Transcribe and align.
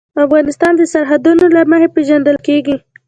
افغانستان 0.25 0.73
د 0.77 0.81
سرحدونه 0.93 1.45
له 1.55 1.61
مخې 1.71 1.87
پېژندل 1.95 2.37
کېږي. 2.47 2.75